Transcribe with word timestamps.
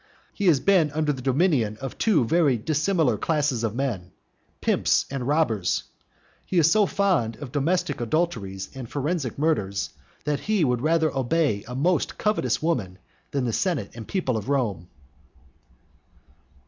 He 0.33 0.45
has 0.47 0.57
always 0.57 0.65
been 0.65 0.91
under 0.93 1.13
the 1.13 1.21
dominion 1.21 1.77
of 1.77 1.95
two 1.95 2.25
very 2.25 2.57
dissimilar 2.57 3.19
classes 3.19 3.63
of 3.63 3.75
men, 3.75 4.11
pimps 4.59 5.05
and 5.11 5.27
robbers; 5.27 5.83
he 6.43 6.57
is 6.57 6.71
so 6.71 6.87
fond 6.87 7.35
of 7.35 7.51
domestic 7.51 8.01
adulteries 8.01 8.71
and 8.73 8.89
forensic 8.89 9.37
murders, 9.37 9.91
that 10.23 10.39
he 10.39 10.65
would 10.65 10.81
rather 10.81 11.15
obey 11.15 11.63
a 11.67 11.75
most 11.75 12.17
covetous 12.17 12.63
woman 12.63 12.97
than 13.29 13.45
the 13.45 13.53
senate 13.53 13.91
and 13.93 14.07
people 14.07 14.37
of 14.37 14.49
Rome. 14.49 14.89